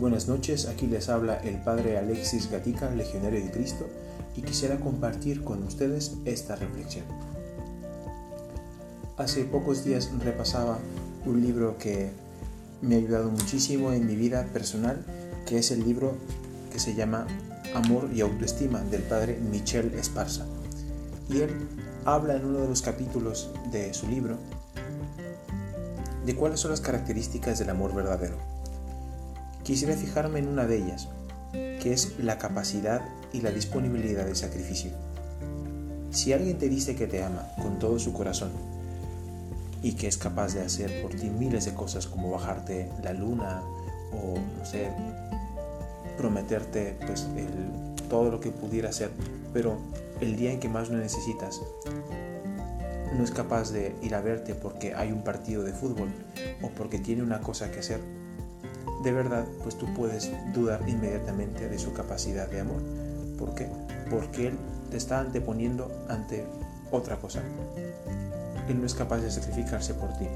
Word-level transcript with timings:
buenas 0.00 0.28
noches, 0.28 0.66
aquí 0.66 0.86
les 0.86 1.10
habla 1.10 1.36
el 1.36 1.56
Padre 1.56 1.98
Alexis 1.98 2.50
Gatica, 2.50 2.90
Legionario 2.90 3.44
de 3.44 3.50
Cristo, 3.50 3.86
y 4.34 4.40
quisiera 4.40 4.80
compartir 4.80 5.44
con 5.44 5.62
ustedes 5.62 6.12
esta 6.24 6.56
reflexión. 6.56 7.04
Hace 9.18 9.44
pocos 9.44 9.84
días 9.84 10.10
repasaba 10.24 10.78
un 11.26 11.42
libro 11.42 11.76
que 11.76 12.10
me 12.80 12.94
ha 12.94 12.98
ayudado 12.98 13.30
muchísimo 13.30 13.92
en 13.92 14.06
mi 14.06 14.16
vida 14.16 14.46
personal, 14.54 15.04
que 15.46 15.58
es 15.58 15.70
el 15.70 15.84
libro 15.84 16.14
que 16.72 16.78
se 16.80 16.94
llama 16.94 17.26
Amor 17.74 18.08
y 18.14 18.22
Autoestima 18.22 18.80
del 18.80 19.02
Padre 19.02 19.38
Michel 19.38 19.92
Esparza. 19.94 20.46
Y 21.28 21.42
él 21.42 21.50
habla 22.06 22.36
en 22.36 22.46
uno 22.46 22.60
de 22.60 22.68
los 22.68 22.80
capítulos 22.80 23.50
de 23.70 23.92
su 23.92 24.08
libro 24.08 24.38
de 26.24 26.34
cuáles 26.34 26.60
son 26.60 26.70
las 26.70 26.80
características 26.80 27.58
del 27.58 27.68
amor 27.68 27.94
verdadero. 27.94 28.59
Quisiera 29.70 29.94
fijarme 29.94 30.40
en 30.40 30.48
una 30.48 30.66
de 30.66 30.78
ellas, 30.78 31.06
que 31.52 31.92
es 31.92 32.18
la 32.18 32.38
capacidad 32.38 33.02
y 33.32 33.40
la 33.40 33.52
disponibilidad 33.52 34.26
de 34.26 34.34
sacrificio. 34.34 34.90
Si 36.10 36.32
alguien 36.32 36.58
te 36.58 36.68
dice 36.68 36.96
que 36.96 37.06
te 37.06 37.22
ama 37.22 37.46
con 37.62 37.78
todo 37.78 38.00
su 38.00 38.12
corazón 38.12 38.50
y 39.80 39.92
que 39.92 40.08
es 40.08 40.16
capaz 40.16 40.54
de 40.54 40.62
hacer 40.62 41.00
por 41.02 41.14
ti 41.14 41.30
miles 41.30 41.66
de 41.66 41.74
cosas 41.74 42.08
como 42.08 42.32
bajarte 42.32 42.90
la 43.04 43.12
luna 43.12 43.62
o 44.12 44.40
no 44.58 44.66
sé, 44.66 44.90
prometerte 46.18 46.96
pues 47.06 47.28
todo 48.08 48.28
lo 48.28 48.40
que 48.40 48.50
pudiera 48.50 48.88
hacer, 48.88 49.12
pero 49.52 49.78
el 50.20 50.34
día 50.34 50.50
en 50.50 50.58
que 50.58 50.68
más 50.68 50.88
lo 50.88 50.98
necesitas 50.98 51.60
no 53.16 53.22
es 53.22 53.30
capaz 53.30 53.70
de 53.70 53.94
ir 54.02 54.16
a 54.16 54.20
verte 54.20 54.56
porque 54.56 54.96
hay 54.96 55.12
un 55.12 55.22
partido 55.22 55.62
de 55.62 55.72
fútbol 55.72 56.08
o 56.60 56.70
porque 56.70 56.98
tiene 56.98 57.22
una 57.22 57.40
cosa 57.40 57.70
que 57.70 57.78
hacer, 57.78 58.00
de 59.02 59.12
verdad, 59.12 59.46
pues 59.62 59.76
tú 59.78 59.86
puedes 59.94 60.30
dudar 60.52 60.86
inmediatamente 60.86 61.68
de 61.68 61.78
su 61.78 61.92
capacidad 61.92 62.48
de 62.48 62.60
amor. 62.60 62.82
¿Por 63.38 63.54
qué? 63.54 63.68
Porque 64.10 64.48
Él 64.48 64.58
te 64.90 64.96
está 64.96 65.20
anteponiendo 65.20 65.90
ante 66.08 66.44
otra 66.90 67.16
cosa. 67.16 67.40
Él 68.68 68.80
no 68.80 68.86
es 68.86 68.94
capaz 68.94 69.18
de 69.18 69.30
sacrificarse 69.30 69.94
por 69.94 70.12
ti. 70.18 70.26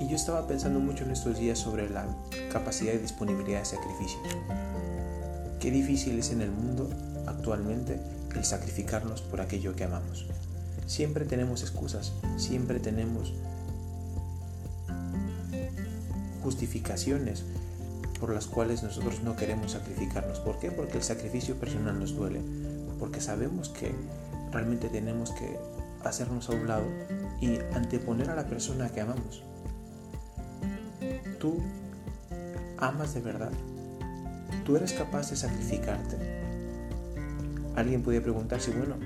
Y 0.00 0.08
yo 0.08 0.16
estaba 0.16 0.46
pensando 0.46 0.80
mucho 0.80 1.04
en 1.04 1.10
estos 1.10 1.38
días 1.38 1.58
sobre 1.58 1.90
la 1.90 2.06
capacidad 2.50 2.94
y 2.94 2.98
disponibilidad 2.98 3.58
de 3.58 3.66
sacrificio. 3.66 4.18
Qué 5.60 5.70
difícil 5.70 6.18
es 6.18 6.30
en 6.30 6.40
el 6.40 6.50
mundo 6.50 6.88
actualmente 7.26 8.00
el 8.34 8.44
sacrificarnos 8.44 9.20
por 9.20 9.42
aquello 9.42 9.76
que 9.76 9.84
amamos. 9.84 10.26
Siempre 10.86 11.26
tenemos 11.26 11.62
excusas, 11.62 12.12
siempre 12.38 12.80
tenemos 12.80 13.34
justificaciones 16.42 17.44
por 18.20 18.34
las 18.34 18.46
cuales 18.46 18.82
nosotros 18.82 19.22
no 19.22 19.34
queremos 19.34 19.72
sacrificarnos. 19.72 20.40
¿Por 20.40 20.58
qué? 20.58 20.70
Porque 20.70 20.98
el 20.98 21.02
sacrificio 21.02 21.56
personal 21.56 21.98
nos 21.98 22.14
duele, 22.14 22.42
porque 22.98 23.20
sabemos 23.20 23.70
que 23.70 23.94
realmente 24.52 24.88
tenemos 24.88 25.32
que 25.32 25.58
hacernos 26.04 26.48
a 26.50 26.52
un 26.52 26.68
lado 26.68 26.84
y 27.40 27.58
anteponer 27.74 28.30
a 28.30 28.34
la 28.34 28.46
persona 28.46 28.90
que 28.90 29.00
amamos. 29.00 29.42
Tú 31.38 31.58
amas 32.78 33.14
de 33.14 33.20
verdad. 33.20 33.52
Tú 34.64 34.76
eres 34.76 34.92
capaz 34.92 35.30
de 35.30 35.36
sacrificarte. 35.36 36.16
Alguien 37.76 38.02
podría 38.02 38.22
preguntarse, 38.22 38.70
bueno, 38.72 38.96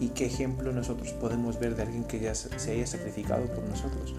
¿y 0.00 0.08
qué 0.08 0.26
ejemplo 0.26 0.72
nosotros 0.72 1.12
podemos 1.12 1.60
ver 1.60 1.76
de 1.76 1.82
alguien 1.82 2.04
que 2.04 2.20
ya 2.20 2.34
se 2.34 2.72
haya 2.72 2.86
sacrificado 2.86 3.44
por 3.46 3.64
nosotros? 3.64 4.14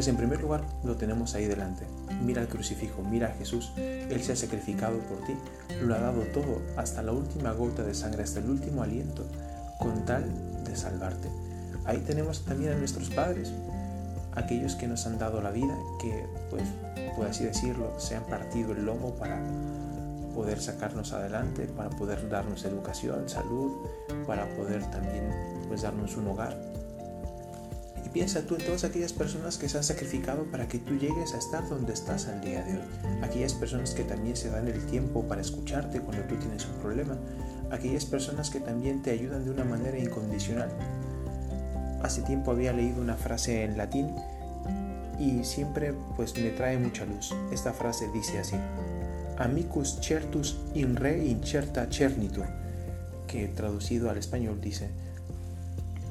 Pues 0.00 0.08
en 0.08 0.16
primer 0.16 0.40
lugar 0.40 0.62
lo 0.82 0.96
tenemos 0.96 1.34
ahí 1.34 1.44
delante. 1.44 1.84
Mira 2.24 2.40
el 2.40 2.48
crucifijo, 2.48 3.02
mira 3.02 3.26
a 3.26 3.34
Jesús. 3.34 3.70
Él 3.76 4.22
se 4.22 4.32
ha 4.32 4.36
sacrificado 4.36 4.98
por 5.00 5.18
ti, 5.26 5.34
lo 5.82 5.94
ha 5.94 5.98
dado 5.98 6.22
todo, 6.32 6.62
hasta 6.78 7.02
la 7.02 7.12
última 7.12 7.52
gota 7.52 7.82
de 7.82 7.92
sangre, 7.92 8.22
hasta 8.22 8.40
el 8.40 8.48
último 8.48 8.82
aliento, 8.82 9.26
con 9.78 10.06
tal 10.06 10.24
de 10.64 10.74
salvarte. 10.74 11.28
Ahí 11.84 11.98
tenemos 11.98 12.46
también 12.46 12.72
a 12.72 12.76
nuestros 12.76 13.10
padres, 13.10 13.52
aquellos 14.34 14.74
que 14.74 14.88
nos 14.88 15.06
han 15.06 15.18
dado 15.18 15.42
la 15.42 15.50
vida, 15.50 15.76
que 16.00 16.24
pues, 16.48 16.62
por 17.14 17.26
así 17.26 17.44
decirlo, 17.44 17.92
se 18.00 18.16
han 18.16 18.24
partido 18.24 18.72
el 18.72 18.86
lomo 18.86 19.16
para 19.16 19.38
poder 20.34 20.62
sacarnos 20.62 21.12
adelante, 21.12 21.66
para 21.76 21.90
poder 21.90 22.26
darnos 22.30 22.64
educación, 22.64 23.28
salud, 23.28 23.70
para 24.26 24.48
poder 24.56 24.82
también 24.90 25.30
pues 25.68 25.82
darnos 25.82 26.16
un 26.16 26.28
hogar. 26.28 26.79
Piensa 28.12 28.42
tú 28.42 28.56
en 28.56 28.64
todas 28.64 28.82
aquellas 28.82 29.12
personas 29.12 29.56
que 29.56 29.68
se 29.68 29.78
han 29.78 29.84
sacrificado 29.84 30.44
para 30.50 30.66
que 30.66 30.78
tú 30.78 30.98
llegues 30.98 31.32
a 31.32 31.38
estar 31.38 31.68
donde 31.68 31.92
estás 31.92 32.26
al 32.26 32.40
día 32.40 32.64
de 32.64 32.72
hoy. 32.72 32.84
Aquellas 33.22 33.54
personas 33.54 33.92
que 33.92 34.02
también 34.02 34.36
se 34.36 34.50
dan 34.50 34.66
el 34.66 34.84
tiempo 34.86 35.28
para 35.28 35.40
escucharte 35.40 36.00
cuando 36.00 36.24
tú 36.24 36.34
tienes 36.34 36.66
un 36.66 36.74
problema. 36.80 37.16
Aquellas 37.70 38.04
personas 38.04 38.50
que 38.50 38.58
también 38.58 39.02
te 39.02 39.12
ayudan 39.12 39.44
de 39.44 39.52
una 39.52 39.64
manera 39.64 39.96
incondicional. 39.96 40.70
Hace 42.02 42.22
tiempo 42.22 42.50
había 42.50 42.72
leído 42.72 43.00
una 43.00 43.14
frase 43.14 43.62
en 43.62 43.78
latín 43.78 44.10
y 45.20 45.44
siempre 45.44 45.94
pues 46.16 46.36
me 46.36 46.50
trae 46.50 46.78
mucha 46.78 47.04
luz. 47.04 47.32
Esta 47.52 47.72
frase 47.72 48.08
dice 48.12 48.40
así: 48.40 48.56
Amicus 49.38 49.98
certus 50.00 50.58
in 50.74 50.96
re 50.96 51.24
incerta 51.24 51.86
cernitur, 51.88 52.46
que 53.28 53.46
traducido 53.46 54.10
al 54.10 54.18
español 54.18 54.60
dice: 54.60 54.90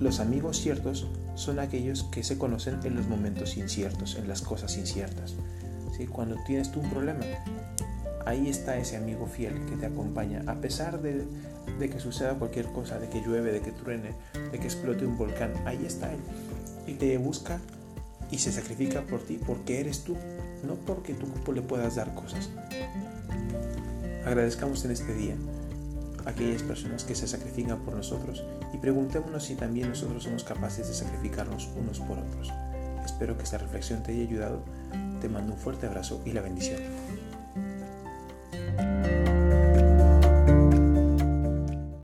Los 0.00 0.18
amigos 0.18 0.58
ciertos 0.58 1.06
son 1.34 1.58
aquellos 1.58 2.04
que 2.04 2.24
se 2.24 2.38
conocen 2.38 2.80
en 2.84 2.96
los 2.96 3.06
momentos 3.06 3.58
inciertos, 3.58 4.16
en 4.16 4.28
las 4.28 4.40
cosas 4.40 4.78
inciertas. 4.78 5.34
¿Sí? 5.94 6.06
Cuando 6.06 6.36
tienes 6.46 6.72
tú 6.72 6.80
un 6.80 6.88
problema, 6.88 7.20
ahí 8.24 8.48
está 8.48 8.78
ese 8.78 8.96
amigo 8.96 9.26
fiel 9.26 9.66
que 9.66 9.76
te 9.76 9.84
acompaña, 9.84 10.42
a 10.46 10.54
pesar 10.54 11.02
de, 11.02 11.26
de, 11.78 11.90
que 11.90 12.00
suceda 12.00 12.38
cualquier 12.38 12.66
cosa, 12.72 12.98
de 12.98 13.10
que 13.10 13.20
llueve, 13.20 13.52
de 13.52 13.60
que 13.60 13.72
truene, 13.72 14.14
de 14.50 14.58
que 14.58 14.64
explote 14.64 15.04
un 15.04 15.18
volcán, 15.18 15.52
ahí 15.66 15.84
está 15.84 16.10
él. 16.10 16.20
Y 16.86 16.94
te 16.94 17.18
busca 17.18 17.60
y 18.30 18.38
se 18.38 18.52
sacrifica 18.52 19.02
por 19.02 19.20
ti 19.20 19.38
porque 19.46 19.80
eres 19.80 20.02
tú, 20.04 20.16
no 20.64 20.76
porque 20.86 21.14
tú 21.44 21.52
le 21.52 21.60
puedas 21.60 21.96
dar 21.96 22.14
cosas. 22.14 22.48
Agradezcamos 24.24 24.82
en 24.86 24.92
este 24.92 25.12
día 25.12 25.34
aquellas 26.26 26.62
personas 26.62 27.04
que 27.04 27.14
se 27.14 27.26
sacrifican 27.26 27.80
por 27.80 27.94
nosotros 27.94 28.44
y 28.72 28.78
preguntémonos 28.78 29.44
si 29.44 29.54
también 29.54 29.88
nosotros 29.88 30.24
somos 30.24 30.44
capaces 30.44 30.88
de 30.88 30.94
sacrificarnos 30.94 31.68
unos 31.76 32.00
por 32.00 32.18
otros. 32.18 32.52
Espero 33.04 33.36
que 33.36 33.44
esta 33.44 33.58
reflexión 33.58 34.02
te 34.02 34.12
haya 34.12 34.22
ayudado. 34.22 34.62
Te 35.20 35.28
mando 35.28 35.52
un 35.52 35.58
fuerte 35.58 35.86
abrazo 35.86 36.22
y 36.24 36.32
la 36.32 36.40
bendición. 36.40 36.80